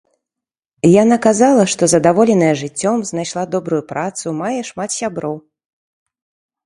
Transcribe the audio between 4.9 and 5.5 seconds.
сяброў.